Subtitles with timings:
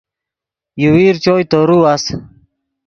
[0.83, 2.03] یوویر چوئے تورو اَس